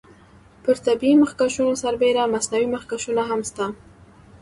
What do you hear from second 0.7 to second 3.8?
طبیعي مخکشونو سربیره مصنوعي مخکشونه هم شته.